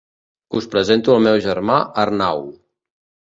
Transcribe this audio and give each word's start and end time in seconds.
Us 0.59 0.67
presento 0.75 1.17
el 1.17 1.21
meu 1.25 1.37
germà 1.49 1.77
Arnau. 2.05 2.43